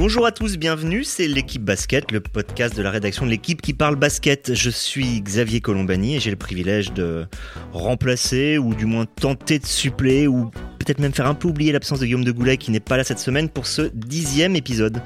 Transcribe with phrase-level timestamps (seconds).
[0.00, 3.74] Bonjour à tous, bienvenue, c'est l'équipe basket, le podcast de la rédaction de l'équipe qui
[3.74, 4.54] parle basket.
[4.54, 7.26] Je suis Xavier Colombani et j'ai le privilège de
[7.74, 12.00] remplacer ou du moins tenter de suppléer ou peut-être même faire un peu oublier l'absence
[12.00, 15.02] de Guillaume de Goulet qui n'est pas là cette semaine pour ce dixième épisode.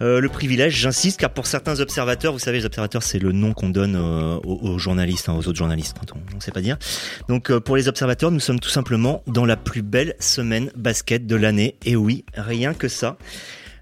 [0.00, 3.52] Euh, le privilège, j'insiste, car pour certains observateurs, vous savez, les observateurs, c'est le nom
[3.52, 6.76] qu'on donne euh, aux, journalistes, hein, aux autres journalistes, quand on ne sait pas dire.
[7.28, 11.24] Donc euh, pour les observateurs, nous sommes tout simplement dans la plus belle semaine basket
[11.24, 11.76] de l'année.
[11.84, 13.16] Et oui, rien que ça.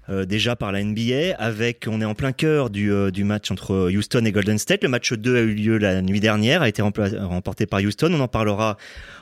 [0.09, 3.51] Euh, déjà par la NBA avec on est en plein cœur du, euh, du match
[3.51, 4.83] entre Houston et Golden State.
[4.83, 8.13] Le match 2 a eu lieu la nuit dernière, a été remporté par Houston.
[8.13, 8.77] On en parlera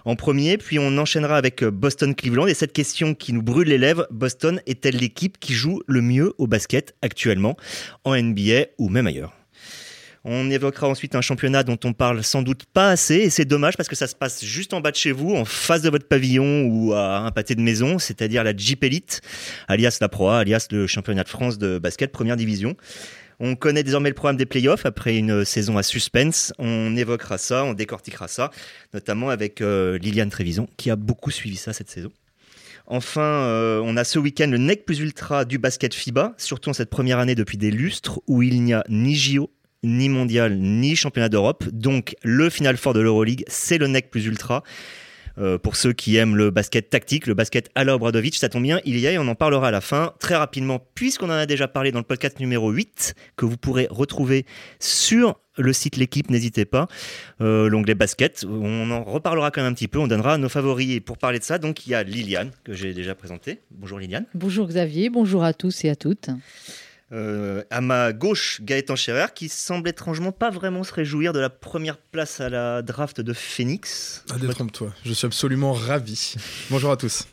[0.06, 3.68] en premier, puis on enchaînera avec euh, Boston Cleveland et cette question qui nous brûle
[3.68, 7.58] les lèvres, Boston est-elle l'équipe qui joue le mieux au basket actuellement
[8.04, 9.34] en NBA ou même ailleurs?
[10.28, 13.78] On évoquera ensuite un championnat dont on parle sans doute pas assez, et c'est dommage
[13.78, 16.08] parce que ça se passe juste en bas de chez vous, en face de votre
[16.08, 19.22] pavillon ou à un pâté de maison, c'est-à-dire la Jeep Elite,
[19.68, 22.76] alias la Pro alias le championnat de France de basket première division.
[23.40, 26.54] On connaît désormais le programme des playoffs après une saison à suspense.
[26.58, 28.50] On évoquera ça, on décortiquera ça,
[28.94, 32.12] notamment avec euh, Liliane Trévison qui a beaucoup suivi ça cette saison.
[32.88, 36.74] Enfin, euh, on a ce week-end le NEC plus ultra du basket FIBA, surtout en
[36.74, 39.52] cette première année depuis des lustres où il n'y a ni JO
[39.84, 41.66] ni mondial, ni championnat d'Europe.
[41.72, 44.64] Donc le final fort de l'Euroleague, c'est le NEC plus ultra.
[45.38, 48.80] Euh, pour ceux qui aiment le basket tactique, le basket à l'Obradovic, ça tombe bien,
[48.86, 51.46] il y a et on en parlera à la fin très rapidement, puisqu'on en a
[51.46, 54.46] déjà parlé dans le podcast numéro 8, que vous pourrez retrouver
[54.80, 56.88] sur le site L'équipe, n'hésitez pas,
[57.42, 58.46] euh, l'onglet basket.
[58.48, 60.92] On en reparlera quand même un petit peu, on donnera nos favoris.
[60.92, 63.60] Et pour parler de ça, donc il y a Liliane, que j'ai déjà présentée.
[63.72, 64.26] Bonjour Liliane.
[64.34, 66.30] Bonjour Xavier, bonjour à tous et à toutes.
[67.12, 71.52] Euh, à ma gauche, Gaëtan Scherer, qui semble étrangement pas vraiment se réjouir de la
[71.52, 74.24] première place à la draft de Phoenix.
[74.32, 76.34] Ah, détrompe-toi, je suis absolument ravi.
[76.72, 77.28] Bonjour à tous.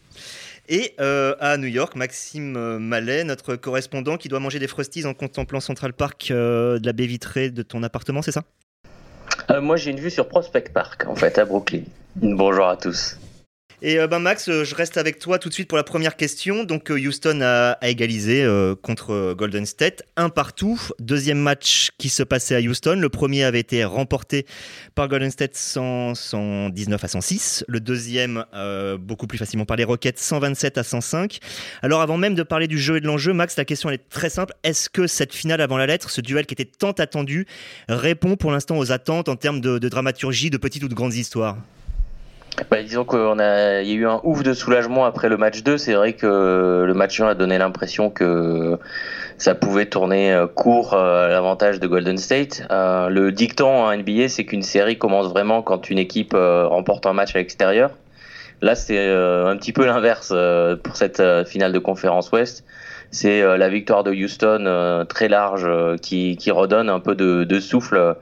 [0.68, 5.14] Et euh, à New York, Maxime Mallet, notre correspondant, qui doit manger des frosties en
[5.14, 8.44] contemplant Central Park euh, de la baie vitrée de ton appartement, c'est ça?
[9.60, 11.82] Moi, j'ai une vue sur Prospect Park, en fait, à Brooklyn.
[12.16, 13.16] Bonjour à tous.
[13.84, 16.14] Et euh, ben Max, euh, je reste avec toi tout de suite pour la première
[16.14, 16.62] question.
[16.62, 18.46] Donc euh, Houston a, égalisé
[18.80, 20.80] contre Golden State, un partout.
[21.00, 22.96] Deuxième match qui se passait à Houston.
[23.00, 24.46] Le premier avait été remporté
[24.94, 27.64] par Golden State 119 à 106.
[27.66, 28.44] Le deuxième,
[29.00, 31.40] beaucoup plus facilement par les Rockets, 127 à 105.
[31.82, 34.30] Alors avant même de parler du jeu et de l'enjeu, Max, la question est très
[34.30, 34.54] simple.
[34.62, 37.46] Est-ce que cette finale avant la lettre, ce duel qui était tant attendu,
[37.88, 41.14] répond pour l'instant aux attentes en termes de, de dramaturgie, de petites ou de grandes
[41.14, 41.58] histoires?
[42.70, 45.78] Bah, disons qu'il a, y a eu un ouf de soulagement après le match 2.
[45.78, 48.78] C'est vrai que le match 1 a donné l'impression que
[49.42, 52.64] ça pouvait tourner euh, court euh, à l'avantage de Golden State.
[52.70, 57.12] Euh, le dicton en NBA, c'est qu'une série commence vraiment quand une équipe remporte un
[57.12, 57.90] match à l'extérieur.
[58.60, 60.32] Là, c'est un petit peu l'inverse
[60.84, 62.64] pour cette finale de conférence Ouest.
[63.10, 65.68] C'est la victoire de Houston très large
[66.00, 68.14] qui, redonne un peu de, souffle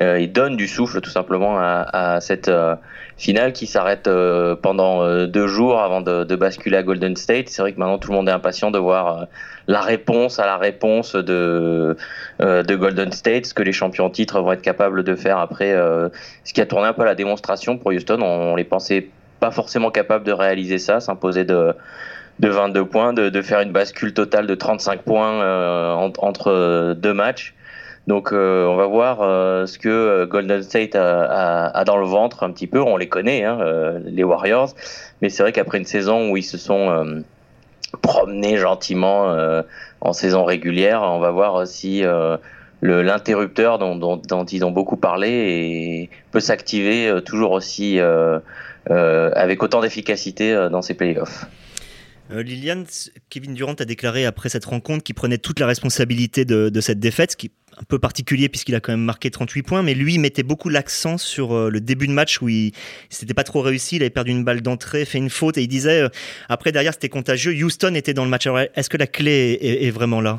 [0.00, 2.76] il donne du souffle tout simplement à, cette euh,
[3.16, 7.48] finale qui s'arrête euh, pendant deux jours avant de, basculer à Golden State.
[7.48, 9.26] C'est vrai que maintenant tout le monde est impatient de voir
[9.66, 11.96] la réponse à la réponse de,
[12.40, 15.72] de Golden State, ce que les champions titres vont être capables de faire après,
[16.44, 18.22] ce qui a tourné un peu à la démonstration pour Houston.
[18.22, 19.08] On, les pensait
[19.40, 21.74] pas forcément capables de réaliser ça, s'imposer de
[22.38, 27.56] de 22 points, de, faire une bascule totale de 35 points entre deux matchs.
[28.08, 32.42] Donc euh, on va voir euh, ce que euh, Golden State a, dans le ventre
[32.42, 32.80] un petit peu.
[32.80, 33.60] On les connaît, hein,
[34.06, 34.74] les Warriors,
[35.20, 37.22] mais c'est vrai qu'après une saison où ils se sont
[38.00, 39.34] promenés gentiment
[40.00, 42.02] en saison régulière, on va voir si
[42.80, 48.00] l'interrupteur dont, ils ont beaucoup parlé peut s'activer toujours aussi
[48.88, 51.44] avec autant d'efficacité dans ces playoffs.
[52.30, 52.84] Liliane,
[53.30, 57.00] Kevin Durant a déclaré après cette rencontre qu'il prenait toute la responsabilité de, de cette
[57.00, 57.50] défaite, ce qui
[57.80, 61.18] un peu particulier puisqu'il a quand même marqué 38 points, mais lui mettait beaucoup l'accent
[61.18, 62.72] sur euh, le début de match où il
[63.08, 65.68] s'était pas trop réussi, il avait perdu une balle d'entrée, fait une faute et il
[65.68, 66.08] disait euh,
[66.48, 67.52] après derrière c'était contagieux.
[67.52, 68.48] Houston était dans le match.
[68.74, 70.38] Est-ce que la clé est, vraiment là?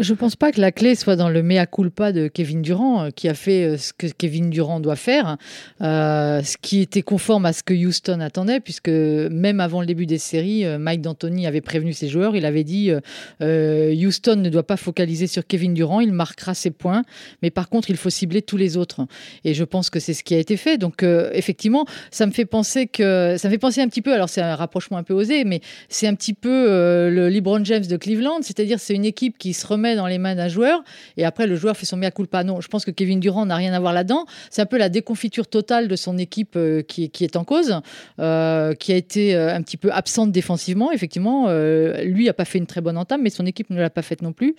[0.00, 3.10] Je pense pas que la clé soit dans le mea culpa de Kevin Durant euh,
[3.10, 5.36] qui a fait ce que Kevin Durant doit faire,
[5.80, 10.18] ce qui était conforme à ce que Houston attendait puisque même avant le début des
[10.18, 12.92] séries, Mike D'Antoni avait prévenu ses joueurs, il avait dit
[13.40, 17.02] Houston ne doit pas focaliser sur Kevin Durant, il marquera ses points,
[17.42, 19.06] mais par contre, il faut cibler tous les autres.
[19.44, 20.78] Et je pense que c'est ce qui a été fait.
[20.78, 24.14] Donc, euh, effectivement, ça me fait penser que ça me fait penser un petit peu.
[24.14, 27.64] Alors, c'est un rapprochement un peu osé, mais c'est un petit peu euh, le LeBron
[27.64, 30.82] James de Cleveland, c'est-à-dire c'est une équipe qui se remet dans les mains d'un joueur
[31.16, 32.44] et après le joueur fait son mea culpa.
[32.44, 34.24] Non, je pense que Kevin Durant n'a rien à voir là-dedans.
[34.50, 37.80] C'est un peu la déconfiture totale de son équipe euh, qui, qui, est en cause,
[38.18, 38.22] qui
[38.92, 40.92] a été un petit peu absente défensivement.
[40.92, 41.48] Effectivement,
[42.02, 44.22] lui n'a pas fait une très bonne entame, mais son équipe ne l'a pas faite
[44.22, 44.54] non plus.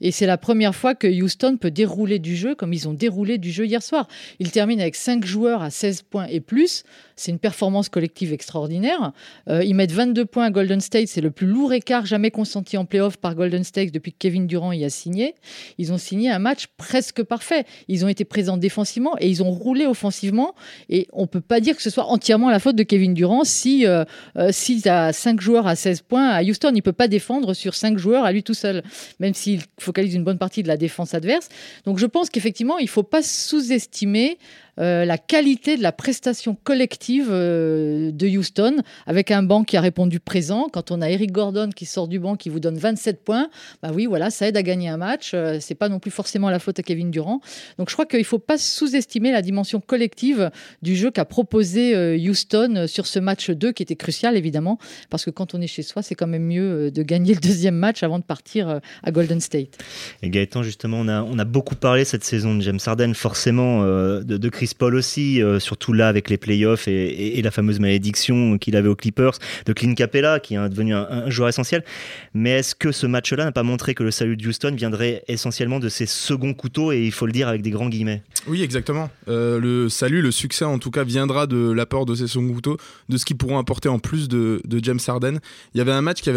[0.00, 3.38] Et c'est la première fois que Houston peut dérouler du jeu comme ils ont déroulé
[3.38, 4.06] du jeu hier soir.
[4.38, 6.84] Ils terminent avec 5 joueurs à 16 points et plus.
[7.16, 9.12] C'est une performance collective extraordinaire.
[9.48, 11.08] Euh, ils mettent 22 points à Golden State.
[11.08, 14.46] C'est le plus lourd écart jamais consenti en playoff par Golden State depuis que Kevin
[14.46, 15.36] Durant y a signé.
[15.78, 17.64] Ils ont signé un match presque parfait.
[17.88, 20.54] Ils ont été présents défensivement et ils ont roulé offensivement.
[20.90, 23.44] Et on ne peut pas dire que ce soit entièrement la faute de Kevin Durant
[23.44, 24.04] si, euh,
[24.36, 26.72] euh si a 5 joueurs à 16 points à Houston.
[26.72, 28.82] Il ne peut pas défendre sur 5 joueurs à lui tout seul,
[29.18, 31.48] même s'il focalise une bonne partie de la défense adverse.
[31.84, 34.38] Donc je pense qu'effectivement, il ne faut pas sous-estimer
[34.80, 38.76] euh, la qualité de la prestation collective euh, de Houston,
[39.06, 40.68] avec un banc qui a répondu présent.
[40.72, 43.48] Quand on a Eric Gordon qui sort du banc, qui vous donne 27 points,
[43.82, 45.32] bah oui, voilà, ça aide à gagner un match.
[45.34, 47.40] Euh, c'est pas non plus forcément la faute à Kevin Durant.
[47.78, 50.50] Donc je crois qu'il faut pas sous-estimer la dimension collective
[50.82, 54.78] du jeu qu'a proposé Houston sur ce match 2, qui était crucial évidemment,
[55.10, 57.76] parce que quand on est chez soi, c'est quand même mieux de gagner le deuxième
[57.76, 59.78] match avant de partir à Golden State.
[60.22, 64.48] Et Gaëtan, justement, on a, beaucoup parlé cette saison de James Harden, forcément de, de
[64.72, 68.96] Paul aussi, euh, surtout là avec les playoffs et, la fameuse malédiction qu'il avait aux
[68.96, 71.84] Clippers, de Clint Capella qui est devenu un, joueur essentiel.
[72.32, 75.80] Mais est-ce que ce match-là n'a pas montré que le salut de Houston viendrait essentiellement
[75.80, 78.22] de ses seconds couteaux et il faut le dire avec des grands guillemets?
[78.46, 79.10] Oui, exactement.
[79.28, 82.78] Euh, le salut, le succès en tout cas viendra de l'apport de ces seconds couteaux,
[83.10, 85.38] de ce qu'ils pourront apporter en plus de, James Harden.
[85.74, 86.30] Il y avait un match qui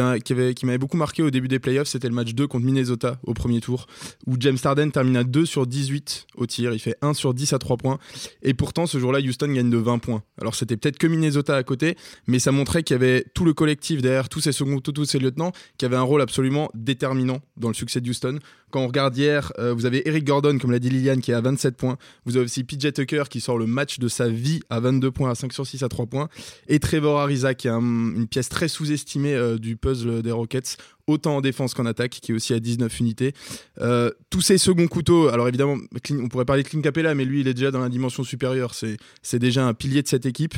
[0.65, 3.61] m'avait beaucoup marqué au début des playoffs, c'était le match 2 contre Minnesota au premier
[3.61, 3.87] tour,
[4.25, 7.53] où James Harden termine à 2 sur 18 au tir, il fait 1 sur 10
[7.53, 7.99] à 3 points.
[8.43, 10.23] Et pourtant, ce jour-là, Houston gagne de 20 points.
[10.39, 11.97] Alors, c'était peut-être que Minnesota à côté,
[12.27, 15.19] mais ça montrait qu'il y avait tout le collectif derrière, tous ces seconds, tous ces
[15.19, 18.39] lieutenants, qui avaient un rôle absolument déterminant dans le succès de Houston.
[18.69, 21.33] Quand on regarde hier, euh, vous avez Eric Gordon, comme l'a dit Liliane, qui est
[21.33, 21.97] à 27 points.
[22.25, 25.31] Vous avez aussi PJ Tucker qui sort le match de sa vie à 22 points,
[25.31, 26.27] à 5 sur 6 à 3 points.
[26.67, 30.75] Et Trevor Ariza, qui est une pièce très sous-estimée euh, du puzzle des Rockets,
[31.07, 33.33] autant en défense qu'en attaque, qui est aussi à 19 unités.
[33.79, 35.77] Euh, tous ces seconds couteaux, alors évidemment,
[36.11, 38.73] on pourrait parler de Clint Capella, mais lui, il est déjà dans la dimension supérieure.
[38.73, 40.55] C'est déjà un pilier de cette équipe.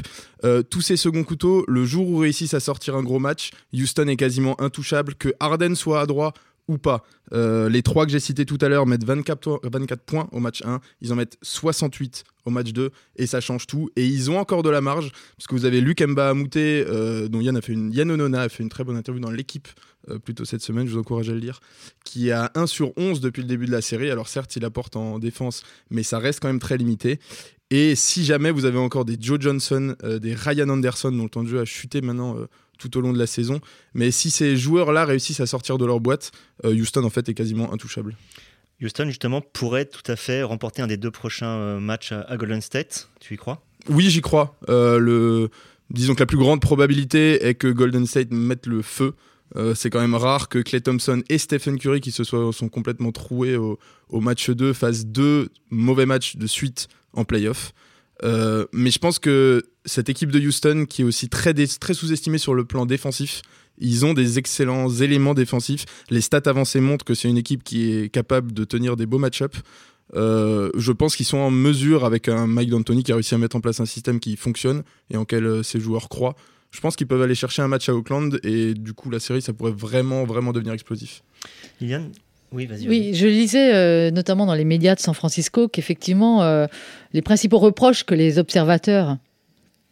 [0.72, 4.16] tous ces seconds couteaux, le jour où réussissent à sortir un gros match, Houston est
[4.16, 5.14] quasiment intouchable.
[5.14, 6.34] Que Harden soit à droit
[6.70, 7.04] ou pas.
[7.34, 10.62] Euh, les trois que j'ai cités tout à l'heure mettent 24, 24 points au match
[10.64, 13.90] 1, ils en mettent 68 au match 2 et ça change tout.
[13.96, 17.42] Et ils ont encore de la marge parce que vous avez Luc Mba euh, dont
[17.42, 19.68] Yann a fait une, Yann Onona a fait une très bonne interview dans l'équipe
[20.24, 21.60] plutôt cette semaine, je vous encourage à le lire,
[22.04, 24.10] qui a 1 sur 11 depuis le début de la série.
[24.10, 27.20] Alors certes, il apporte en défense, mais ça reste quand même très limité.
[27.72, 31.44] Et si jamais vous avez encore des Joe Johnson, des Ryan Anderson, dont le temps
[31.44, 32.36] de jeu a chuté maintenant
[32.80, 33.60] tout au long de la saison.
[33.94, 36.32] Mais si ces joueurs-là réussissent à sortir de leur boîte,
[36.66, 38.16] euh, Houston en fait est quasiment intouchable.
[38.82, 42.62] Houston justement pourrait tout à fait remporter un des deux prochains euh, matchs à Golden
[42.62, 43.10] State.
[43.20, 43.62] Tu y crois?
[43.90, 44.58] Oui, j'y crois.
[44.70, 45.50] Euh, le...
[45.92, 49.16] Disons que la plus grande probabilité est que Golden State mette le feu.
[49.74, 53.56] C'est quand même rare que Clay Thompson et Stephen Curry, qui se sont complètement troués
[53.56, 53.78] au,
[54.12, 57.74] match 2, fassent deux mauvais matchs de suite en playoff.
[58.24, 61.54] Euh, mais je pense que cette équipe de Houston, qui est aussi très,
[61.94, 63.42] sous-estimée sur le plan défensif,
[63.78, 65.86] ils ont des excellents éléments défensifs.
[66.10, 69.20] Les stats avancées montrent que c'est une équipe qui est capable de tenir des beaux
[69.20, 69.62] match-ups.
[70.16, 73.38] Euh, je pense qu'ils sont en mesure, avec un Mike D'Antoni qui a réussi à
[73.38, 76.36] mettre en place un système qui fonctionne et en quel euh, ses joueurs croient.
[76.72, 79.42] Je pense qu'ils peuvent aller chercher un match à Auckland et du coup la série
[79.42, 81.24] ça pourrait vraiment vraiment devenir explosif.
[81.82, 82.12] Liliane,
[82.52, 86.66] oui, Oui, je lisais euh, notamment dans les médias de San Francisco qu'effectivement, euh,
[87.14, 89.18] les principaux reproches que les observateurs,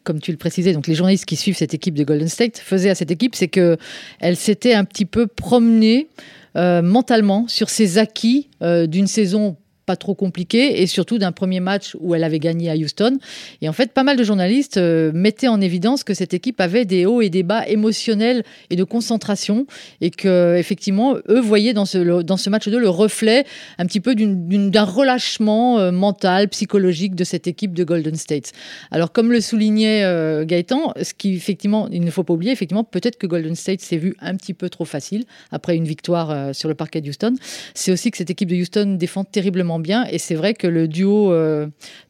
[0.03, 2.89] comme tu le précisais, donc les journalistes qui suivent cette équipe de Golden State, faisaient
[2.89, 6.07] à cette équipe, c'est qu'elle s'était un petit peu promenée
[6.55, 9.55] euh, mentalement sur ses acquis d'une saison
[9.87, 13.17] pas trop compliqué et surtout d'un premier match où elle avait gagné à Houston.
[13.61, 16.83] Et en fait, pas mal de journalistes euh, mettaient en évidence que cette équipe avait
[16.83, 19.65] des hauts et des bas émotionnels et de concentration
[20.01, 23.45] et que effectivement, eux voyaient dans ce, dans ce match 2 le reflet
[23.77, 28.51] un petit peu d'un relâchement euh, mental, psychologique de cette équipe de Golden State.
[28.91, 32.83] Alors, comme le soulignait euh, Gaëtan, ce qui effectivement, il ne faut pas oublier, effectivement,
[32.83, 36.67] peut-être que Golden State s'est vu un petit peu trop facile après une victoire sur
[36.67, 37.35] le parquet de Houston.
[37.73, 40.05] C'est aussi que cette équipe de Houston défend terriblement bien.
[40.05, 41.33] Et c'est vrai que le duo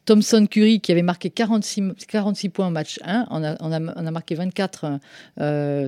[0.04, 4.34] Thompson-Curry, qui avait marqué 46, 46 points au match 1, on a, on a, marqué
[4.34, 4.98] 24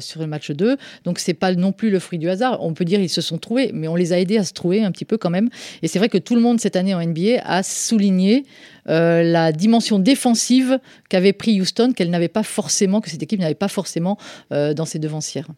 [0.01, 0.77] sur le match 2.
[1.05, 2.63] Donc c'est pas non plus le fruit du hasard.
[2.63, 4.83] On peut dire ils se sont trouvés, mais on les a aidés à se trouver
[4.83, 5.49] un petit peu quand même.
[5.83, 8.45] Et c'est vrai que tout le monde cette année en NBA a souligné
[8.89, 13.55] euh, la dimension défensive qu'avait pris Houston, qu'elle n'avait pas forcément, que cette équipe n'avait
[13.55, 14.19] pas forcément
[14.53, 15.49] euh, dans ses devancières.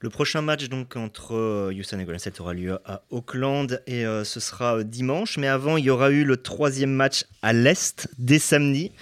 [0.00, 4.04] Le prochain match donc entre euh, Houston et Golden State aura lieu à Auckland et
[4.24, 5.38] ce sera dimanche.
[5.38, 8.92] Mais avant, il y aura eu le troisième match à l'est dès samedi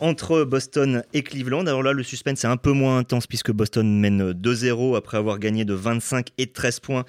[0.00, 1.66] entre Boston et Cleveland.
[1.66, 5.38] Alors là, le suspense est un peu moins intense puisque Boston mène 2-0 après avoir
[5.38, 7.04] gagné de 25 et 13 points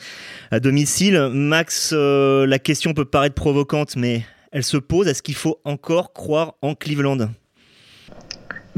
[0.51, 1.29] à domicile.
[1.31, 5.08] Max, la question peut paraître provocante, mais elle se pose.
[5.08, 7.29] Est-ce qu'il faut encore croire en Cleveland?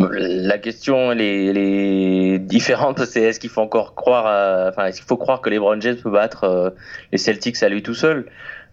[0.09, 5.17] La question elle est, différente, c'est est-ce qu'il faut encore croire, enfin est-ce qu'il faut
[5.17, 6.69] croire que LeBron James peut battre euh,
[7.11, 8.25] les Celtics à lui tout seul,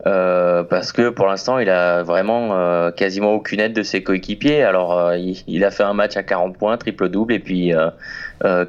[0.07, 4.63] euh, parce que pour l'instant il a vraiment euh, quasiment aucune aide de ses coéquipiers.
[4.63, 7.73] Alors il, a fait un match à 40 points, triple double, et puis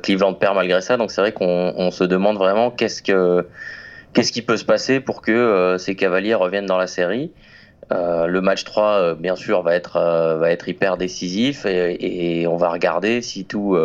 [0.02, 0.98] Cleveland perd malgré ça.
[0.98, 3.46] Donc c'est vrai qu'on se demande vraiment qu'est-ce que
[4.14, 7.32] qu'est-ce qui peut se passer pour que ces Cavaliers reviennent dans la série.
[7.92, 12.42] Euh, le match 3, euh, bien sûr, va être, euh, va être hyper décisif et,
[12.42, 13.78] et, on va regarder si tout,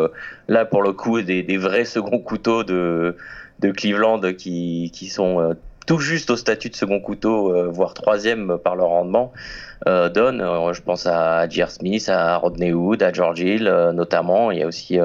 [0.49, 3.17] là pour le coup, des, des, vrais seconds couteaux de,
[3.61, 5.57] de Cleveland qui, qui sont
[5.87, 9.33] tout juste au statut de second couteau, voire troisième par leur rendement,
[9.87, 10.43] donnent.
[10.73, 11.71] je pense à J.R.
[11.71, 14.51] Smith, à Rodney Wood, à George Hill notamment.
[14.51, 14.99] Il y a aussi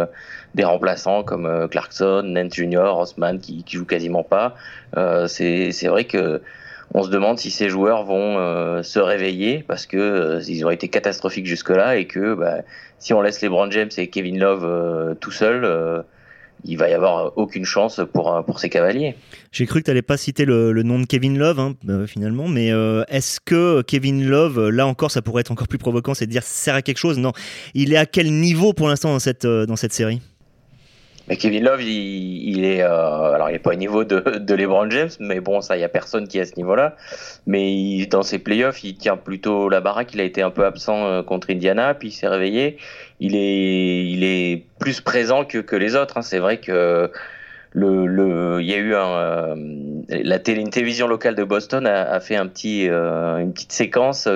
[0.55, 4.55] des remplaçants comme Clarkson, Nance Jr., Osman qui, qui jouent quasiment pas.
[5.27, 6.41] c'est vrai que
[6.93, 10.71] on se demande si ces joueurs vont euh, se réveiller parce que euh, ils ont
[10.71, 12.59] été catastrophiques jusque-là et que bah,
[12.97, 16.03] si on laisse les LeBron James et Kevin Love euh, tout seuls,
[16.65, 19.15] il va y avoir aucune chance pour, pour ces cavaliers.
[19.51, 22.67] J'ai cru que tu n'allais pas citer le, nom de Kevin Love hein, finalement, mais
[23.07, 26.43] est-ce que Kevin Love, là encore, ça pourrait être encore plus provoquant, c'est de dire
[26.43, 27.17] sert à quelque chose?
[27.17, 27.31] Non,
[27.75, 30.21] il est à quel niveau pour l'instant dans cette, dans cette série?
[31.29, 35.11] Mais Kevin Love, il, est, euh, alors il n'est pas au niveau de, LeBron James,
[35.19, 36.95] mais bon, ça, il y a personne qui est à ce niveau-là.
[37.45, 40.15] Mais dans ses playoffs, il tient plutôt la baraque.
[40.15, 42.77] Il a été un peu absent euh, contre Indiana, puis il s'est réveillé.
[43.19, 46.17] Il est, il est plus présent que, que les autres.
[46.17, 46.23] Hein.
[46.23, 47.11] C'est vrai que
[47.73, 49.55] le, le, il y a eu euh,
[50.09, 54.27] la une télévision locale de Boston a, a fait un petit, une petite séquence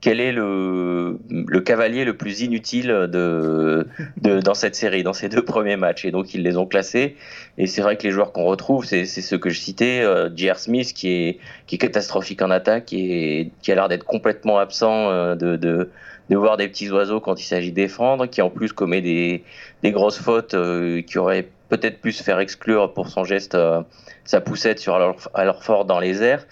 [0.00, 5.28] quel est le, le cavalier le plus inutile de, de, dans cette série, dans ces
[5.28, 6.06] deux premiers matchs.
[6.06, 7.16] Et donc ils les ont classés.
[7.58, 10.58] Et c'est vrai que les joueurs qu'on retrouve, c'est ceux que je citais, euh, J.R.
[10.58, 15.10] Smith qui est, qui est catastrophique en attaque et qui a l'air d'être complètement absent
[15.10, 15.90] euh, de, de,
[16.30, 19.44] de, voir des petits oiseaux quand il s'agit de défendre, qui en plus commet des,
[19.82, 23.82] des grosses fautes euh, qui auraient peut-être pu se faire exclure pour son geste, euh,
[24.24, 24.94] sa poussette sur
[25.34, 26.46] alors fort dans les airs.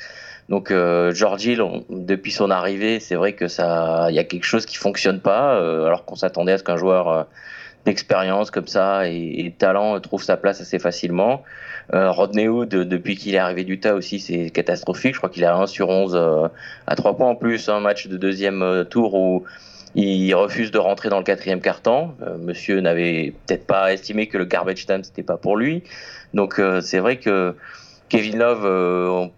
[0.49, 4.45] Donc euh, George Hill, depuis son arrivée, c'est vrai que ça, il y a quelque
[4.45, 7.23] chose qui fonctionne pas, euh, alors qu'on s'attendait à ce qu'un joueur euh,
[7.85, 11.43] d'expérience comme ça et, de talent trouve sa place assez facilement.
[11.93, 15.14] Euh, Rodney Hood, depuis qu'il est arrivé du tas aussi, c'est catastrophique.
[15.14, 16.50] Je crois qu'il a 1 sur 11
[16.87, 19.45] à 3 points en plus, un match de deuxième tour où
[19.95, 22.14] il refuse de rentrer dans le quatrième quart-temps.
[22.40, 25.83] monsieur n'avait peut-être pas estimé que le garbage time c'était pas pour lui.
[26.35, 27.55] Donc c'est vrai que
[28.11, 29.31] Kevin Love,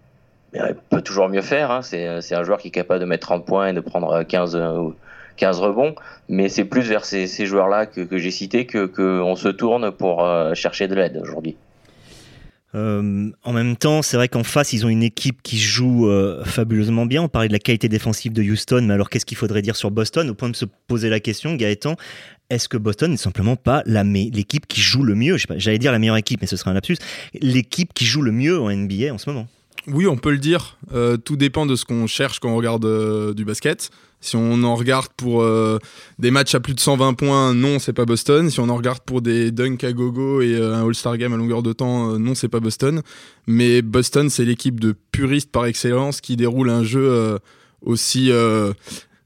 [0.55, 1.71] il peut toujours mieux faire.
[1.71, 1.83] Hein.
[1.83, 4.61] C'est un joueur qui est capable de mettre 30 points et de prendre 15,
[5.37, 5.95] 15 rebonds.
[6.29, 10.87] Mais c'est plus vers ces, joueurs-là que, j'ai cités qu'on se tourne pour euh, chercher
[10.87, 11.57] de l'aide aujourd'hui.
[12.77, 16.45] Euh, en même temps, c'est vrai qu'en face, ils ont une équipe qui joue euh,
[16.45, 17.23] fabuleusement bien.
[17.23, 19.91] On parlait de la qualité défensive de Houston, mais alors qu'est-ce qu'il faudrait dire sur
[19.91, 21.97] Boston Au point de se poser la question, Gaëtan,
[22.49, 25.37] est-ce que Boston n'est simplement pas l'équipe qui joue le mieux?
[25.57, 26.99] J'allais dire la meilleure équipe, mais ce serait un lapsus.
[27.41, 29.49] L'équipe qui joue le mieux en NBA en ce moment
[29.87, 30.77] oui, on peut le dire.
[30.93, 33.91] Euh, tout dépend de ce qu'on cherche quand on regarde euh, du basket.
[34.21, 35.79] Si on en regarde pour euh,
[36.19, 38.51] des matchs à plus de 120 points, non, c'est pas Boston.
[38.51, 41.63] Si on en regarde pour des dunks à gogo et un All-Star Game à longueur
[41.63, 43.01] de temps, non, c'est pas Boston.
[43.47, 47.39] Mais Boston, c'est l'équipe de puristes par excellence qui déroule un jeu
[47.81, 48.31] aussi,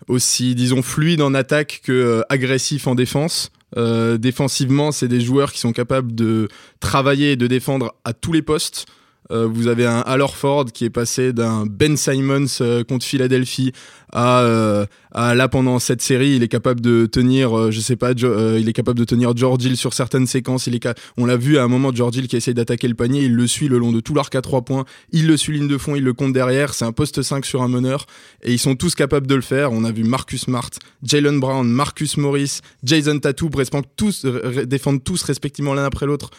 [0.07, 3.51] aussi, disons, fluide en attaque que agressif en défense.
[3.77, 6.47] défensivement, c'est des joueurs qui sont capables de
[6.79, 8.87] travailler et de défendre à tous les postes.
[9.31, 13.73] Euh, vous avez un Al Ford qui est passé d'un Ben Simons euh, contre Philadelphie
[14.13, 18.13] à, euh, à, là pendant cette série, il est capable de tenir, je sais pas,
[18.13, 20.69] il est capable de tenir George Hill sur certaines séquences.
[20.69, 23.23] Il est on l'a vu à un moment, George Hill qui essaye d'attaquer le panier,
[23.23, 25.67] il le suit le long de tout l'arc à trois points, il le suit ligne
[25.67, 26.75] de fond, il le compte derrière.
[26.75, 28.07] C'est un poste 5 sur un meneur
[28.43, 29.73] et ils sont tous capables de le faire.
[29.73, 30.71] On a vu Marcus Smart,
[31.03, 33.51] Jalen Brown, Marcus Morris, Jason Tatum,
[33.97, 34.27] tous
[34.67, 36.31] défendent tous respectivement l'un après l'autre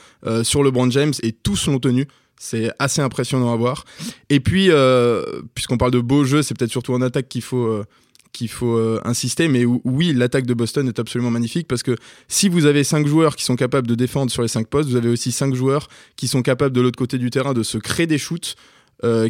[0.43, 3.85] sur le Brand James et tous l'ont tenu C'est assez impressionnant à voir.
[4.29, 5.23] Et puis, euh,
[5.53, 7.85] puisqu'on parle de beaux jeux, c'est peut-être surtout en attaque qu'il faut, euh,
[8.49, 9.47] faut euh, insister.
[9.47, 11.95] Mais oui, l'attaque de Boston est absolument magnifique parce que
[12.27, 14.97] si vous avez 5 joueurs qui sont capables de défendre sur les 5 postes, vous
[14.97, 15.87] avez aussi 5 joueurs
[16.17, 18.55] qui sont capables de l'autre côté du terrain de se créer des shoots.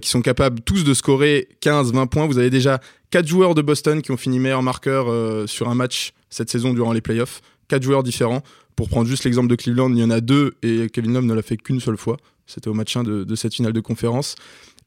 [0.01, 2.27] qui sont capables tous de scorer 15-20 points.
[2.27, 5.07] Vous avez déjà 4 joueurs de Boston qui ont fini meilleur marqueur
[5.49, 7.41] sur un match cette saison durant les playoffs.
[7.67, 8.41] 4 joueurs différents.
[8.75, 11.33] Pour prendre juste l'exemple de Cleveland, il y en a deux et Kevin Love ne
[11.33, 12.17] l'a fait qu'une seule fois.
[12.47, 14.35] C'était au match 1 de, cette finale de conférence.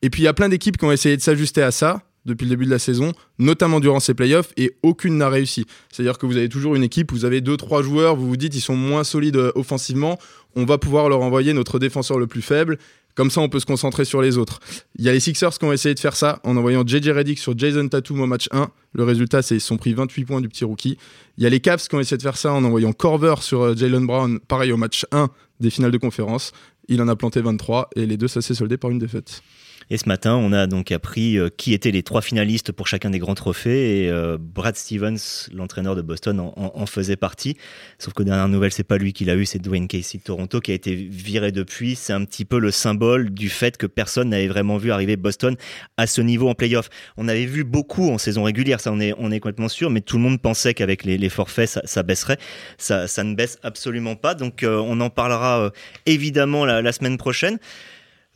[0.03, 2.45] Et puis il y a plein d'équipes qui ont essayé de s'ajuster à ça depuis
[2.45, 5.65] le début de la saison, notamment durant ces playoffs, et aucune n'a réussi.
[5.91, 8.55] C'est-à-dire que vous avez toujours une équipe, vous avez deux, trois joueurs, vous vous dites
[8.55, 10.19] ils sont moins solides euh, offensivement,
[10.55, 12.79] on va pouvoir leur envoyer notre défenseur le plus faible,
[13.15, 14.61] comme ça on peut se concentrer sur les autres.
[14.97, 17.39] Il y a les Sixers qui ont essayé de faire ça en envoyant JJ Redick
[17.39, 18.71] sur Jason Tatum au match 1.
[18.93, 20.99] Le résultat, c'est qu'ils sont pris 28 points du petit rookie.
[21.37, 23.63] Il y a les Cavs qui ont essayé de faire ça en envoyant Corver sur
[23.63, 26.53] euh, Jalen Brown, pareil au match 1 des finales de conférence.
[26.89, 29.43] Il en a planté 23 et les deux, ça s'est par une défaite.
[29.91, 33.09] Et ce matin, on a donc appris euh, qui étaient les trois finalistes pour chacun
[33.09, 34.05] des grands trophées.
[34.05, 37.57] Et euh, Brad Stevens, l'entraîneur de Boston, en, faisait partie.
[37.99, 40.61] Sauf que dernière nouvelle, c'est pas lui qui l'a eu, c'est Dwayne Casey de Toronto
[40.61, 41.95] qui a été viré depuis.
[41.95, 45.57] C'est un petit peu le symbole du fait que personne n'avait vraiment vu arriver Boston
[45.97, 46.91] à ce niveau en playoff.
[47.17, 50.23] On avait vu beaucoup en saison régulière, ça on est, complètement sûr, mais tout le
[50.23, 52.39] monde pensait qu'avec les, forfaits, ça, baisserait.
[52.77, 54.35] Ça, ça ne baisse absolument pas.
[54.35, 55.73] Donc euh, on en parlera
[56.07, 57.59] évidemment la semaine prochaine.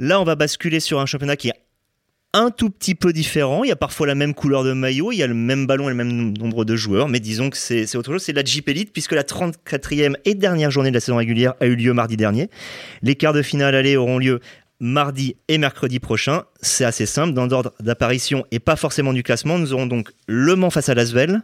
[0.02, 1.54] Là, on va basculer sur un championnat qui est
[2.32, 3.62] un tout petit peu différent.
[3.62, 5.86] Il y a parfois la même couleur de maillot, il y a le même ballon
[5.86, 8.20] et le même nombre de joueurs, mais disons que c'est autre chose.
[8.24, 11.66] C'est la Jeep Elite, puisque la 34e et dernière journée de la saison régulière a
[11.66, 12.50] eu lieu mardi dernier.
[13.02, 14.40] Les quarts de finale aller auront lieu
[14.80, 16.42] mardi et mercredi prochain.
[16.60, 19.56] C'est assez simple dans l'ordre d'apparition et pas forcément du classement.
[19.56, 21.42] Nous aurons donc Le Mans face à Lasvel,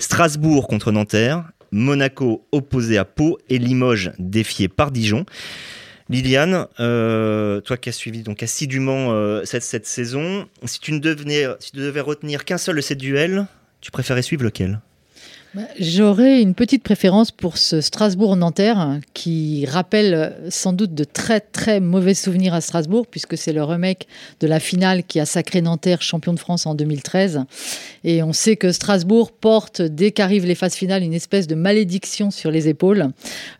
[0.00, 5.24] Strasbourg contre Nanterre, Monaco opposé à Pau et Limoges défié par Dijon.
[6.12, 10.98] Liliane, euh, toi qui as suivi donc assidûment euh, cette, saison, si tu ne
[11.58, 13.46] si tu devais retenir qu'un seul de ces duels,
[13.80, 14.80] tu préférais suivre lequel?
[15.78, 21.78] J'aurais une petite préférence pour ce Strasbourg-Nanterre qui rappelle euh, sans doute de très très
[21.78, 24.06] mauvais souvenirs à Strasbourg puisque c'est le remake
[24.40, 27.44] de la finale qui a sacré Nanterre champion de France en 2013.
[28.04, 32.30] Et on sait que Strasbourg porte dès qu'arrivent les phases finales une espèce de malédiction
[32.30, 33.08] sur les épaules.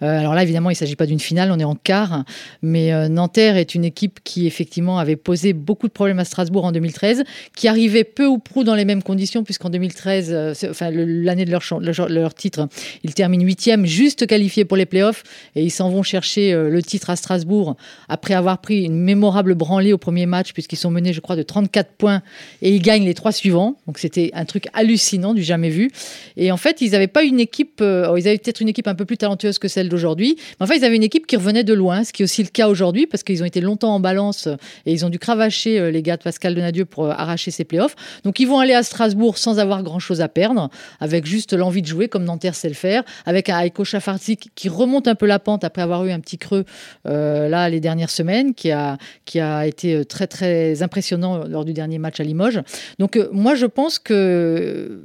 [0.02, 2.24] Euh, alors là évidemment il ne s'agit pas d'une finale, on est en quart,
[2.62, 6.64] mais euh, Nanterre est une équipe qui effectivement avait posé beaucoup de problèmes à Strasbourg
[6.64, 11.44] en 2013, qui arrivait peu ou prou dans les mêmes conditions puisqu'en 2013, enfin l'année
[11.44, 12.68] de leur champ leur, titre.
[13.02, 15.22] Ils terminent huitième, juste qualifiés pour les playoffs,
[15.56, 17.76] et ils s'en vont chercher euh, le titre à Strasbourg
[18.08, 21.42] après avoir pris une mémorable branlée au premier match, puisqu'ils sont menés, je crois, de
[21.42, 22.22] 34 points,
[22.62, 23.76] et ils gagnent les trois suivants.
[23.86, 25.90] Donc c'était un truc hallucinant, du jamais vu.
[26.36, 28.94] Et en fait, ils n'avaient pas une équipe, euh, ils avaient peut-être une équipe un
[28.94, 31.64] peu plus talentueuse que celle d'aujourd'hui, mais en fait, ils avaient une équipe qui revenait
[31.64, 34.00] de loin, ce qui est aussi le cas aujourd'hui, parce qu'ils ont été longtemps en
[34.00, 37.64] balance, euh, et ils ont dû cravacher les gars de Pascal Denadieu pour arracher ces
[37.64, 37.94] playoffs.
[38.24, 41.86] Donc ils vont aller à Strasbourg sans avoir grand-chose à perdre, avec juste l'envie de
[41.86, 45.38] jouer comme Nanterre sait le faire, avec un Aiko Chafarti qui remonte un peu la
[45.38, 46.64] pente après avoir eu un petit creux
[47.06, 51.64] euh, là les dernières semaines, qui a, qui a été euh, très très impressionnant lors
[51.64, 52.60] du dernier match à Limoges.
[52.98, 55.04] Donc euh, moi je pense que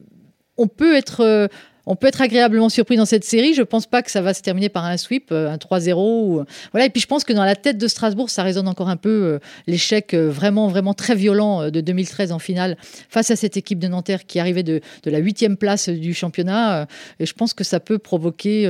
[0.58, 1.50] on peut être
[1.88, 3.54] on peut être agréablement surpris dans cette série.
[3.54, 5.94] Je pense pas que ça va se terminer par un sweep, euh, un 3-0.
[5.96, 6.44] Ou...
[6.74, 6.86] Voilà.
[6.86, 9.10] Et puis je pense que dans la tête de Strasbourg, ça résonne encore un peu
[9.10, 12.78] euh, l'échec euh, vraiment, vraiment très violent de 2013 en finale
[13.10, 16.88] face à cette équipe de Nanterre qui arrivait de, de la huitième place du championnat.
[17.20, 18.70] Et je pense que ça peut provoquer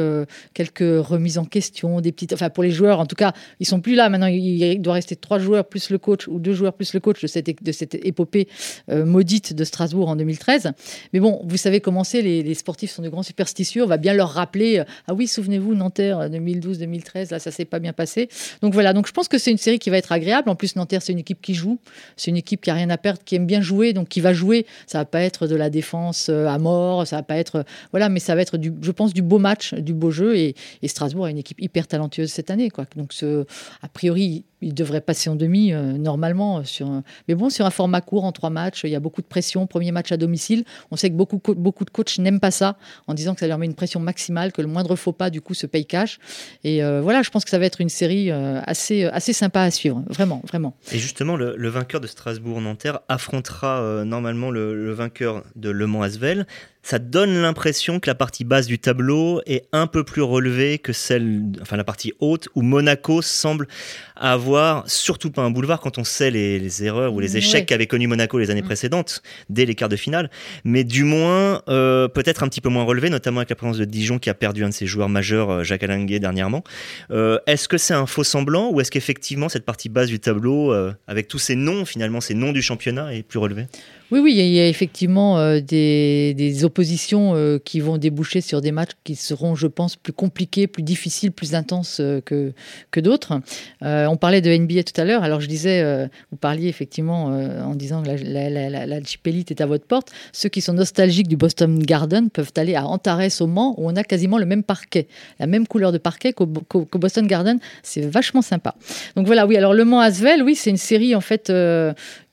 [0.54, 2.34] quelques remises en question, des petites.
[2.34, 4.10] Enfin, pour les joueurs, en tout cas, ils sont plus là.
[4.10, 7.22] Maintenant, il doit rester trois joueurs plus le coach ou deux joueurs plus le coach
[7.22, 8.48] de cette, de cette épopée
[8.88, 10.72] maudite de Strasbourg en 2013.
[11.14, 14.14] Mais bon, vous savez comment c'est, les, les sportifs sont grands superstitieux, on va bien
[14.14, 18.30] leur rappeler euh, ah oui, souvenez-vous, Nanterre 2012-2013, euh, là ça s'est pas bien passé.
[18.62, 20.50] Donc voilà, donc je pense que c'est une série qui va être agréable.
[20.50, 21.80] En plus, Nanterre c'est une équipe qui joue,
[22.16, 24.34] c'est une équipe qui a rien à perdre, qui aime bien jouer, donc qui va
[24.34, 24.66] jouer.
[24.86, 28.10] Ça va pas être de la défense euh, à mort, ça va pas être voilà,
[28.10, 30.36] mais ça va être du, je pense, du beau match, du beau jeu.
[30.36, 32.86] Et, et Strasbourg a une équipe hyper talentueuse cette année, quoi.
[32.96, 33.46] Donc ce,
[33.82, 36.64] a priori il devrait passer en demi euh, normalement.
[36.64, 39.28] Sur Mais bon, sur un format court, en trois matchs, il y a beaucoup de
[39.28, 39.68] pression.
[39.68, 40.64] Premier match à domicile.
[40.92, 43.66] On sait que beaucoup, de coachs n'aiment pas ça, en disant que ça leur met
[43.66, 46.20] une pression maximale, que le moindre faux pas, du coup, se paye cash.
[46.64, 49.62] Et euh, voilà, je pense que ça va être une série euh, assez, assez sympa
[49.62, 50.04] à suivre.
[50.10, 50.76] Vraiment, vraiment.
[50.92, 56.48] Et justement, le, vainqueur de Strasbourg-Nanterre affrontera normalement le, le, vainqueur de Le Mans-Asvel
[56.88, 60.94] ça donne l'impression que la partie basse du tableau est un peu plus relevée que
[60.94, 63.68] celle, enfin la partie haute, où Monaco semble
[64.16, 68.08] avoir surtout pas un boulevard quand on sait les, erreurs ou les échecs qu'avait connu
[68.08, 68.66] Monaco les années mm.
[68.66, 70.32] précédentes, dès les quarts de finale,
[70.64, 73.86] mais du moins euh, peut-être un petit peu moins relevé, notamment avec la présence de
[73.86, 76.64] Dijon qui a perdu un de ses joueurs majeurs, euh, Jacques Alinguet, dernièrement.
[77.12, 80.74] Euh, est-ce que c'est un faux semblant ou est-ce qu'effectivement cette partie basse du tableau,
[81.06, 83.66] avec tous ces noms finalement, ces noms du championnat, est plus relevée?
[84.10, 88.72] Oui, oui, il y a effectivement euh, des, oppositions euh, qui vont déboucher sur des
[88.72, 92.54] matchs qui seront, je pense, plus compliqués, plus difficiles, plus intenses euh, que,
[92.92, 93.42] que d'autres.
[93.82, 95.24] on parlait de NBA tout à l'heure.
[95.24, 100.12] Alors, je disais, vous parliez effectivement en disant que la, la, est à votre porte.
[100.32, 103.96] Ceux qui sont nostalgiques du Boston Garden peuvent aller à Antares au Mans, où on
[103.96, 105.08] a quasiment le même parquet,
[105.40, 107.60] la même couleur de parquet qu'au Boston Garden.
[107.84, 108.76] C'est vachement sympa.
[109.16, 109.58] Donc voilà, oui.
[109.58, 111.52] Alors, Le Mans Asvel, oui, c'est une série en fait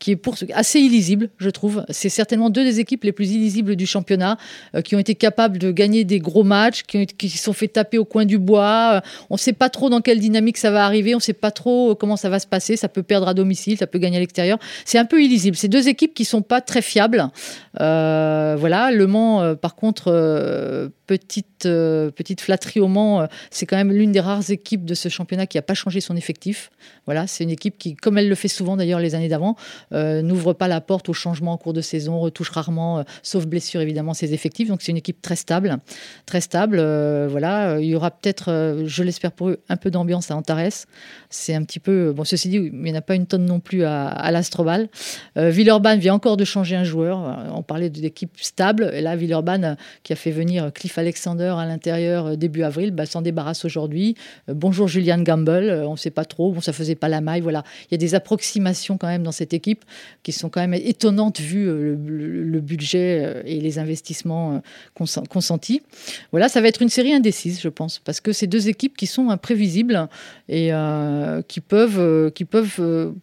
[0.05, 1.83] qui est pour, assez illisible, je trouve.
[1.89, 4.37] C'est certainement deux des équipes les plus illisibles du championnat,
[4.75, 7.97] euh, qui ont été capables de gagner des gros matchs, qui, se sont fait taper
[7.97, 8.97] au coin du bois.
[8.97, 11.33] Euh, on ne sait pas trop dans quelle dynamique ça va arriver, on ne sait
[11.33, 12.77] pas trop euh, comment ça va se passer.
[12.77, 14.59] Ça peut perdre à domicile, ça peut gagner à l'extérieur.
[14.85, 15.57] C'est un peu illisible.
[15.57, 17.31] C'est deux équipes qui sont pas très fiables.
[17.79, 24.21] voilà, Le Mans, par contre, petite, petite flatterie au Mans, c'est quand même l'une des
[24.21, 26.71] rares équipes de ce championnat qui n'a pas changé son effectif.
[27.07, 29.57] Voilà, c'est une équipe qui, comme elle le fait souvent d'ailleurs les années d'avant,
[29.93, 33.47] euh, n'ouvre pas la porte au changement en cours de saison, retouche rarement, euh, sauf
[33.47, 34.69] blessure évidemment, ses effectifs.
[34.69, 35.79] Donc c'est une équipe très stable,
[36.27, 36.79] très stable.
[36.81, 40.87] Euh, voilà, il y aura peut-être, je l'espère pour eux, un peu d'ambiance à Antares.
[41.31, 43.61] C'est un petit peu, bon, ceci dit, il n'y en a pas une tonne non
[43.61, 44.89] plus à, à l'Astrobal.
[45.37, 47.19] Villeurbanne vient encore de changer un joueur.
[47.55, 52.37] On parlait d'équipe stable, et là Villeurbanne qui a fait venir Cliff Alexander à l'intérieur
[52.37, 54.17] début avril, bah, s'en débarrasse aujourd'hui.
[54.49, 57.65] bonjour Julian Gamble, on ne sait pas trop, bon ça faisait pas la maille, voilà.
[57.85, 59.85] Il y a des approximations quand même dans cette équipe
[60.23, 64.63] qui sont quand même étonnantes vu euh, le, budget euh, et les investissements
[65.01, 65.83] euh, consentis.
[66.31, 69.07] Voilà, ça va être une série indécise, je pense, parce que c'est deux équipes qui
[69.07, 70.09] sont imprévisibles
[70.49, 70.71] et
[71.49, 73.15] qui peuvent, qui peuvent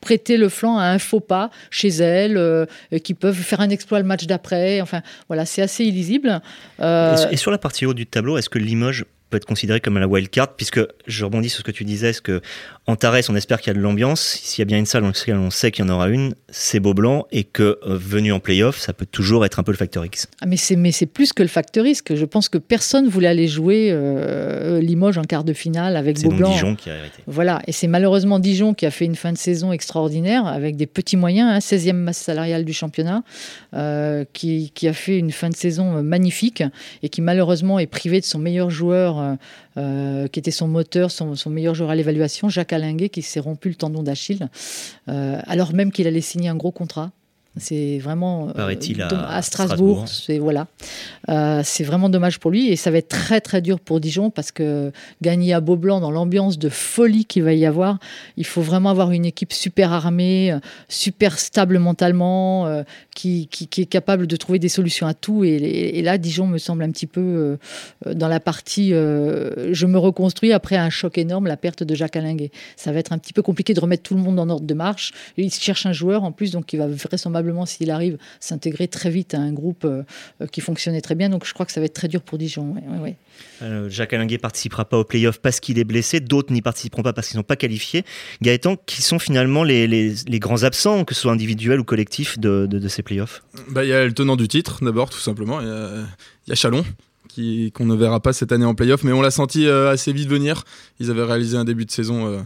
[0.00, 2.66] prêter le flanc à un faux pas chez elles,
[3.02, 4.80] qui peuvent faire un exploit le match d'après.
[4.80, 6.40] Enfin, voilà, c'est assez illisible.
[6.80, 10.08] Et sur la partie haute du tableau, est-ce que Limoges peut être considéré comme la
[10.08, 12.40] wild card, puisque je rebondis sur ce que tu disais, est-ce que
[12.88, 14.40] Antares, on espère qu'il y a de l'ambiance.
[14.42, 17.26] S'il y a bien une salle on sait qu'il y en aura une, c'est Beaublanc,
[17.30, 20.26] et que euh, venu en playoff, ça peut toujours être un peu le facteur X.
[20.40, 22.02] Ah mais c'est mais c'est plus que le facteur X.
[22.10, 26.48] Je pense que personne voulait aller jouer euh, Limoges en quart de finale avec Beaublanc.
[26.48, 27.22] C'est Dijon qui a hérité.
[27.26, 30.86] Voilà, et c'est malheureusement Dijon qui a fait une fin de saison extraordinaire avec des
[30.86, 33.22] petits moyens, hein, 16e masse salariale du championnat,
[33.74, 36.62] euh, qui, qui, a fait une fin de saison magnifique
[37.02, 39.17] et qui malheureusement est privé de son meilleur joueur,
[39.76, 42.72] qui était son moteur, son, son meilleur joueur à l'évaluation, Jacques
[43.10, 44.48] qui s'est rompu le tendon d'Achille,
[45.08, 47.10] euh, alors même qu'il allait signer un gros contrat.
[47.58, 48.74] C'est vraiment euh,
[49.28, 50.06] à, Strasbourg.
[50.08, 50.66] C'est voilà,
[51.28, 54.30] euh, c'est vraiment dommage pour lui et ça va être très très dur pour Dijon
[54.30, 54.92] parce que
[55.22, 57.98] gagner à Beaublanc dans l'ambiance de folie qu'il va y avoir,
[58.36, 60.56] il faut vraiment avoir une équipe super armée,
[60.88, 62.82] super stable mentalement, euh,
[63.14, 65.42] qui, qui, est capable de trouver des solutions à tout.
[65.42, 67.58] Et, là, Dijon me semble un petit peu
[68.06, 72.50] dans la partie je me reconstruis après un choc énorme, la perte de Jacques Alinguet.
[72.76, 74.74] Ça va être un petit peu compliqué de remettre tout le monde en ordre de
[74.74, 75.12] marche.
[75.36, 79.34] Il cherche un joueur en plus, donc il va vraisemblablement s'il arrive, s'intégrer très vite
[79.34, 80.02] à un groupe euh,
[80.52, 81.28] qui fonctionnait très bien.
[81.28, 82.74] Donc je crois que ça va être très dur pour Dijon.
[83.62, 87.12] Euh, Jacques Alinguet participera pas au playoff parce qu'il est blessé, d'autres n'y participeront pas
[87.12, 88.04] parce qu'ils n'ont pas qualifié.
[88.42, 93.02] Gaëtan, qui sont finalement les, grands absents, que ce soit individuels ou collectifs, de, ces
[93.02, 93.42] playoffs?
[93.70, 95.60] Bah, Il y a le tenant du titre, d'abord, tout simplement.
[95.60, 95.66] Il
[96.46, 96.84] y a, Chalon,
[97.74, 100.28] qu'on ne verra pas cette année en playoff, mais on l'a senti euh, assez vite
[100.28, 100.64] venir.
[101.00, 102.44] Ils avaient réalisé un début de saison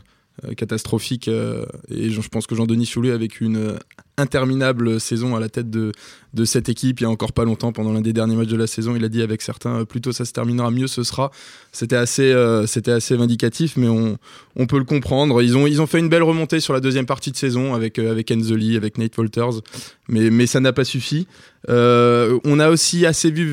[0.56, 3.78] catastrophique et je pense que Jean-Denis Choulet avec une
[4.16, 5.92] interminable saison à la tête de,
[6.34, 8.56] de cette équipe il y a encore pas longtemps pendant l'un des derniers matchs de
[8.56, 11.30] la saison il a dit avec certains euh, plutôt ça se terminera mieux ce sera.
[11.72, 14.18] C'était assez euh, c'était assez vindicatif mais on,
[14.56, 15.42] on, peut le comprendre.
[15.42, 17.98] Ils ont ils ont fait une belle remontée sur la deuxième partie de saison avec
[17.98, 19.60] euh, avec Enzoli avec Nate Walters
[20.08, 21.26] mais mais ça n'a pas suffi.
[21.68, 23.44] On a aussi assez vu,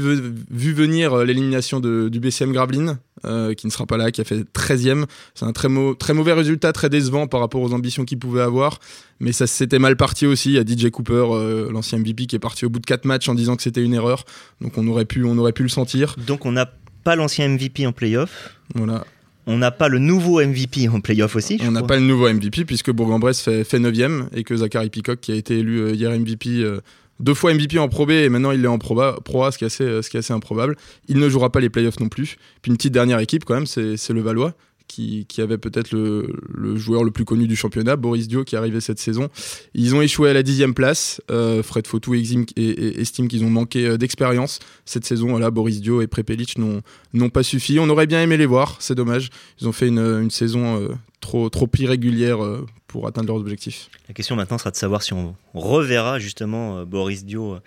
[0.49, 5.05] vu venir l'élimination du BCM Gravelines qui ne sera pas là qui a fait 13e
[5.35, 8.79] c'est un très, très mauvais résultat très décevant par rapport aux ambitions qu'il pouvait avoir
[9.19, 10.49] mais ça s'était mal parti aussi.
[10.49, 13.05] Il y a DJ Cooper, euh, l'ancien MVP, qui est parti au bout de 4
[13.05, 14.25] matchs en disant que c'était une erreur.
[14.61, 16.15] Donc on aurait pu, on aurait pu le sentir.
[16.25, 16.71] Donc on n'a
[17.03, 18.55] pas l'ancien MVP en playoff.
[18.75, 19.05] Voilà.
[19.45, 21.59] On n'a pas le nouveau MVP en playoff aussi.
[21.65, 25.19] On n'a pas le nouveau MVP puisque Bourg-en-Bresse fait, fait 9ème et que Zachary Peacock,
[25.19, 26.81] qui a été élu euh, hier MVP, euh,
[27.19, 29.65] deux fois MVP en Pro B et maintenant il est en Pro A, ce, qui
[29.65, 30.75] est assez, improbable.
[31.07, 32.37] Il ne jouera pas les playoffs non plus.
[32.61, 34.53] Puis une petite dernière équipe quand même, c'est le Valois
[34.89, 38.81] qui, avait peut-être le, joueur le plus connu du championnat, Boris Dio, qui est arrivé
[38.81, 39.29] cette saison.
[39.73, 41.21] Ils ont échoué à la dixième place.
[41.31, 45.39] Euh, Fred Fotou estime, qu'ils ont manqué euh, d'expérience cette saison.
[45.51, 47.79] Boris Dio et Prepelic n'ont pas suffi.
[47.79, 49.29] On aurait bien aimé les voir, c'est dommage.
[49.61, 53.89] Ils ont fait une, une saison euh, trop, trop irrégulière euh, pour atteindre leurs objectifs.
[54.07, 57.57] La question maintenant sera de savoir si on reverra justement Boris Dio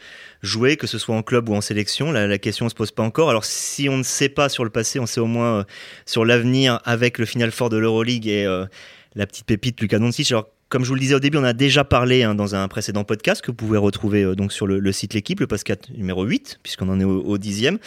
[0.43, 2.11] jouer, que ce soit en club ou en sélection.
[2.13, 3.31] La, question ne se pose pas encore.
[3.31, 5.65] Alors si on ne sait pas sur le passé, on sait au moins
[6.07, 8.45] sur l'avenir avec le final fort de l'Euroleague et
[9.15, 10.33] la petite pépite Lucas Doncic.
[10.73, 13.05] Comme je vous le disais au début, on a déjà parlé hein, dans un précédent
[13.05, 16.61] podcast que vous pouvez retrouver euh, donc sur le, site L'équipe, le podcast numéro 8,
[16.63, 17.79] puisqu'on en est au, dixième.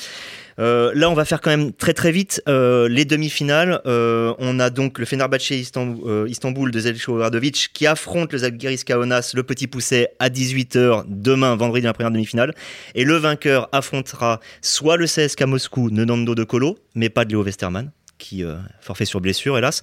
[0.59, 3.81] Euh, là, on va faire quand même très très vite euh, les demi-finales.
[3.85, 9.31] on a donc le Fenerbahçe Istanbul, Istanbul de Zelko Obradovic qui affronte le Zalgiris Kaunas,
[9.33, 12.53] le Petit Pousset, à 18h demain, vendredi, dans la première demi-finale.
[12.93, 17.43] Et le vainqueur affrontera soit le CSK Moscou, Nenando de Colo, mais pas de Léo
[17.43, 18.45] Westerman qui
[18.79, 19.81] forfait sur blessure hélas,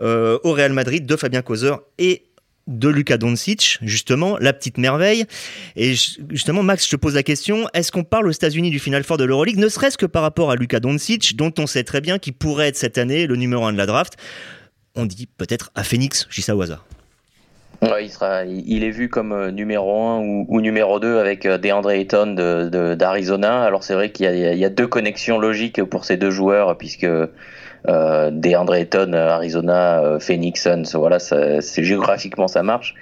[0.00, 2.24] au Real Madrid de Fabien Causeur et
[2.70, 5.26] de Luka Doncic, justement, la petite merveille.
[5.76, 5.94] Et
[6.30, 9.16] justement, Max, je te pose la question, est-ce qu'on parle aux États-Unis du final fort
[9.16, 12.18] de l'Euroleague, ne serait-ce que par rapport à Luka Doncic, dont on sait très bien
[12.18, 14.14] qu'il pourrait être cette année le numéro 1 de la draft?
[14.94, 16.84] On dit peut-être à Phoenix, dis ça au hasard.
[17.82, 22.34] il, est vu comme euh, numéro 1 ou, numéro 2 avec euh, DeAndre Ayton
[22.96, 23.62] d'Arizona.
[23.62, 27.06] Alors c'est vrai qu'il y, a deux connexions logiques pour ces deux joueurs, puisque
[27.88, 32.94] euh, des Ayton, Arizona, euh, Phoenix Suns, voilà, c'est géographiquement ça marche.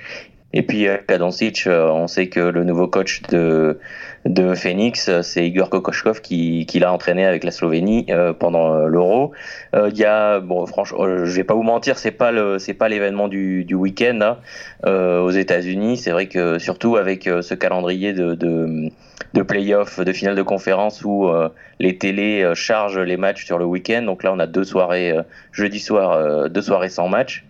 [0.52, 3.78] Et puis euh, Kadoncic, euh, on sait que le nouveau coach de
[4.24, 8.08] de Phoenix, c'est Igor Kokoshkov qui, qui l'a entraîné avec la Slovénie
[8.40, 9.32] pendant l'Euro.
[9.72, 12.88] Il y a bon franchement, je vais pas vous mentir, c'est pas le c'est pas
[12.88, 14.36] l'événement du, du week-end
[14.84, 15.96] aux États-Unis.
[15.98, 18.90] C'est vrai que surtout avec ce calendrier de, de
[19.34, 21.48] de playoffs, de finale de conférence où euh,
[21.80, 24.02] les télés euh, chargent les matchs sur le week-end.
[24.02, 27.44] Donc là, on a deux soirées, euh, jeudi soir, deux soirées sans match.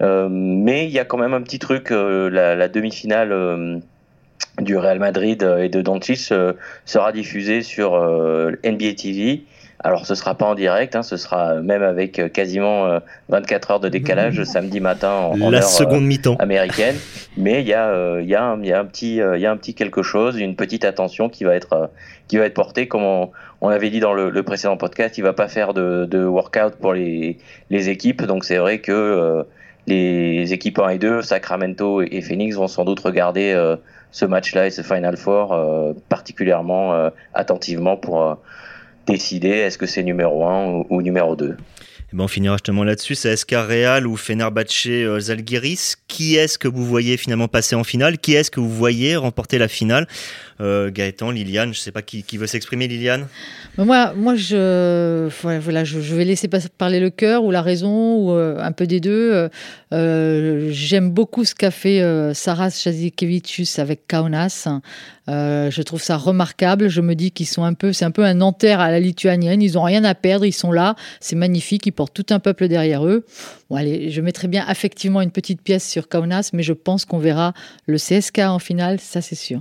[0.00, 3.82] Mais il y a quand même un petit truc, la, la demi-finale
[4.60, 6.32] du Real Madrid et de Doncic
[6.84, 7.92] sera diffusée sur
[8.64, 9.44] NBA TV
[9.80, 13.74] alors ce sera pas en direct, hein, ce sera même avec euh, quasiment 24 euh,
[13.74, 16.96] heures de décalage samedi matin en, la seconde euh, mi-temps américaine.
[17.36, 19.50] Mais il y a il y a un, y a un petit il y a
[19.50, 21.90] un petit quelque chose, une petite attention qui va être
[22.26, 23.30] qui va être portée comme on,
[23.60, 25.16] on avait dit dans le, le, précédent podcast.
[25.16, 27.38] Il va pas faire de, de workout pour les
[27.70, 29.44] les équipes, donc c'est vrai que
[29.88, 33.54] les équipes 1 et 2, Sacramento et, Phoenix, vont sans doute regarder
[34.10, 35.56] ce match-là et ce Final Four
[36.08, 38.38] particulièrement attentivement pour
[39.08, 41.56] décider est-ce que c'est numéro 1 ou, numéro 2.
[42.10, 43.14] Et ben on finira justement là-dessus.
[43.14, 45.96] C'est SK Real ou Fenerbahce euh, Zalgiris.
[46.08, 48.16] Qui est-ce que vous voyez finalement passer en finale?
[48.16, 50.08] Qui est-ce que vous voyez remporter la finale?
[50.62, 53.26] Euh, Gaëtan, Liliane, je ne sais pas qui, veut s'exprimer, Liliane?
[53.76, 55.28] Moi, moi je,
[56.14, 59.50] vais laisser parler le cœur ou la raison ou euh, un peu des deux.
[59.92, 64.66] J'aime beaucoup ce qu'a fait Saras Jazikevicius avec Kaunas.
[65.28, 66.88] Je trouve ça remarquable.
[66.88, 69.62] Je me dis qu'ils sont un peu, c'est un peu un Nanterre à la lituanienne.
[69.62, 70.96] Ils n'ont rien à perdre, ils sont là.
[71.20, 71.86] C'est magnifique.
[71.86, 73.24] Ils portent tout un peuple derrière eux.
[73.70, 77.18] Bon, allez, je mettrai bien effectivement une petite pièce sur Kaunas, mais je pense qu'on
[77.18, 77.52] verra
[77.86, 79.60] le CSK en finale, ça c'est sûr.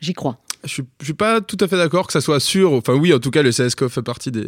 [0.00, 0.38] J'y crois.
[0.64, 2.72] Je suis, suis pas tout à fait d'accord que ça soit sûr.
[2.72, 4.46] Enfin oui, en tout cas, le CSK fait partie des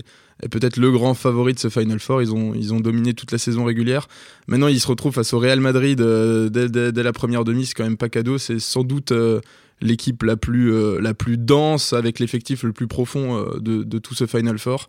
[0.50, 2.22] peut-être le grand favori de ce Final Four.
[2.22, 4.06] Ils ont ils ont dominé toute la saison régulière.
[4.46, 7.66] Maintenant, ils se retrouvent face au Real Madrid euh, dès, la première demi.
[7.66, 8.38] C'est quand même pas cadeau.
[8.38, 9.40] C'est sans doute euh,
[9.84, 14.14] l'équipe la plus euh, la plus dense avec l'effectif le plus profond de, de, tout
[14.14, 14.88] ce Final Four.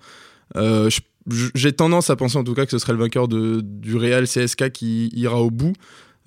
[1.55, 4.25] J'ai tendance à penser en tout cas que ce serait le vainqueur de, du Real
[4.25, 5.73] CSK qui ira au bout.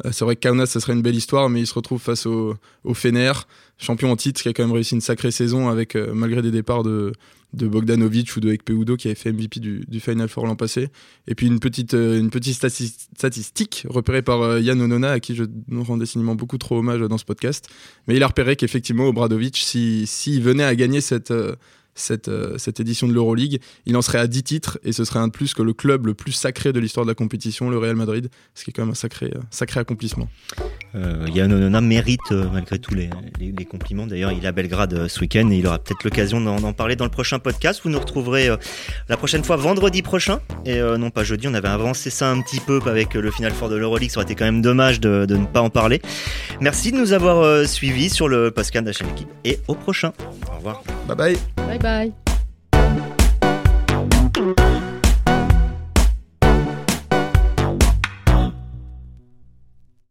[0.05, 2.27] Euh, c'est vrai que Kaunas, ça serait une belle histoire, mais il se retrouve face
[2.27, 3.33] au, au Fener,
[3.79, 6.51] champion en titre, qui a quand même réussi une sacrée saison avec, euh, malgré des
[6.51, 7.13] départs de,
[7.55, 10.91] Bogdanovic ou de Ekpe Udo qui avait fait MVP du, Final Four l'an passé.
[11.27, 15.45] Et puis une petite, euh, une petite statistique repérée par Yann Onona, à qui je
[15.75, 17.67] rends décidément beaucoup trop hommage dans ce podcast.
[18.07, 21.33] Mais il a repéré qu'effectivement, Obradovic, s'il si, venait à gagner cette
[21.99, 23.61] cette, euh, cette édition de l'Euroleague.
[23.87, 26.07] Il en serait à 10 titres et ce serait un de plus que le club
[26.07, 28.83] le plus sacré de l'histoire de la compétition, le Real Madrid, ce qui est quand
[28.83, 30.29] même un sacré, euh, sacré accomplissement.
[30.95, 34.07] Euh, Yann Onona mérite euh, malgré tout les, les, compliments.
[34.07, 37.05] D'ailleurs, il est à Belgrade ce week-end et il aura peut-être l'occasion d'en parler dans
[37.05, 37.81] le prochain podcast.
[37.85, 38.49] Vous nous retrouverez
[39.09, 41.47] la prochaine fois vendredi prochain et non pas jeudi.
[41.49, 44.11] On avait avancé ça un petit peu avec le final fort de l'Euroleague.
[44.11, 46.01] Ça aurait été quand même dommage de, de, ne pas en parler.
[46.61, 50.13] Merci de nous avoir suivis sur le podcast de la chaîne Équipe et au prochain.
[50.51, 50.83] Au revoir.
[51.07, 51.37] Bye bye.
[51.57, 52.13] Bye bye.